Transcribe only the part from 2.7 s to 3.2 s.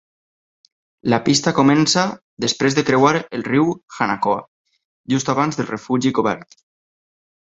de creuar